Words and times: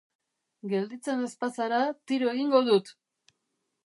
Gelditzen 0.69 1.21
ez 1.27 1.33
bazara 1.43 1.81
tiro 2.13 2.31
egingo 2.31 2.63
dut! 2.71 2.91